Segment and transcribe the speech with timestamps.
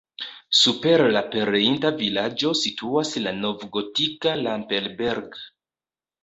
[0.59, 5.39] Super la pereinta vilaĝo situas la novgotika Lampelberg.